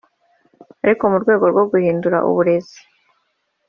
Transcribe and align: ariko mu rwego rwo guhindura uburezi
ariko 0.83 1.03
mu 1.11 1.17
rwego 1.23 1.45
rwo 1.51 1.63
guhindura 1.71 2.17
uburezi 2.29 2.79